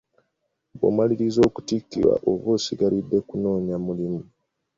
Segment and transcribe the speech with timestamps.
[0.77, 4.21] Bw’omaliriza okutikkirwa oba osigalidde kunoonya mulimu.